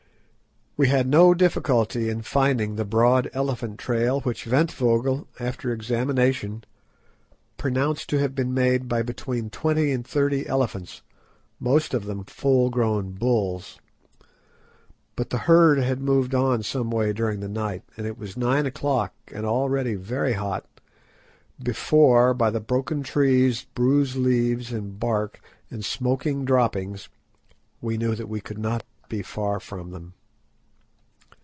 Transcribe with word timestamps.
We 0.77 0.87
had 0.87 1.05
no 1.05 1.35
difficulty 1.35 2.09
in 2.09 2.23
finding 2.23 2.75
the 2.75 2.85
broad 2.85 3.29
elephant 3.33 3.77
trail, 3.77 4.21
which 4.21 4.45
Ventvögel, 4.45 5.27
after 5.39 5.71
examination, 5.71 6.63
pronounced 7.57 8.09
to 8.09 8.17
have 8.19 8.33
been 8.33 8.51
made 8.53 8.87
by 8.87 9.03
between 9.03 9.49
twenty 9.51 9.91
and 9.91 10.07
thirty 10.07 10.47
elephants, 10.47 11.03
most 11.59 11.93
of 11.93 12.05
them 12.05 12.23
full 12.23 12.69
grown 12.71 13.11
bulls. 13.11 13.79
But 15.17 15.29
the 15.29 15.39
herd 15.39 15.77
had 15.77 15.99
moved 15.99 16.33
on 16.33 16.63
some 16.63 16.89
way 16.89 17.13
during 17.13 17.41
the 17.41 17.49
night, 17.49 17.83
and 17.97 18.07
it 18.07 18.17
was 18.17 18.37
nine 18.37 18.65
o'clock, 18.65 19.13
and 19.27 19.45
already 19.45 19.93
very 19.95 20.33
hot, 20.33 20.65
before, 21.61 22.33
by 22.33 22.49
the 22.49 22.61
broken 22.61 23.03
trees, 23.03 23.65
bruised 23.75 24.15
leaves 24.15 24.71
and 24.71 24.97
bark, 24.99 25.41
and 25.69 25.83
smoking 25.85 26.43
droppings, 26.45 27.09
we 27.81 27.97
knew 27.97 28.15
that 28.15 28.29
we 28.29 28.39
could 28.41 28.57
not 28.57 28.83
be 29.09 29.21
far 29.21 29.59
from 29.59 29.91
them. 29.91 30.13